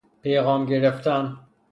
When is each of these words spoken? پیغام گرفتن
پیغام 0.21 0.65
گرفتن 0.65 1.37